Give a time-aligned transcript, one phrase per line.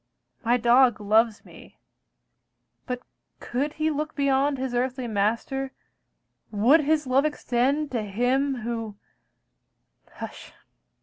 [0.43, 1.77] My dog loves me,
[2.87, 3.03] but
[3.39, 5.73] could he look beyond His earthly master,
[6.49, 8.95] would his love extend To Him who
[10.13, 10.53] hush!